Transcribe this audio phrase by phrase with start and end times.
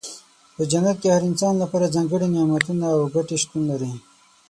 [0.55, 3.93] په جنت کې د هر انسان لپاره ځانګړي نعمتونه او ګټې شتون لري.